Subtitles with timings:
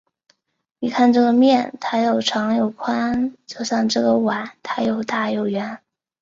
[0.79, 5.79] 你看这个面，它又长又宽，就像这个碗，它又大又圆。